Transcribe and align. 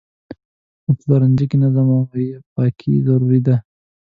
په 0.83 0.91
پلورنځي 0.99 1.45
کې 1.49 1.57
نظم 1.63 1.87
او 1.95 2.01
پاکي 2.53 2.93
ضروري 3.07 3.39
ده. 3.47 3.55